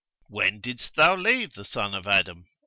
'When 0.29 0.61
didst 0.61 0.95
thou 0.95 1.15
leave 1.15 1.53
the 1.53 1.63
son 1.63 1.93
of 1.93 2.07
Adam?' 2.07 2.47